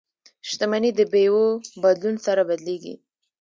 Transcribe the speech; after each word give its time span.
شتمني 0.49 0.91
د 0.95 0.99
بیو 1.11 1.41
بدلون 1.83 2.15
سره 2.25 2.41
بدلیږي. 2.49 2.95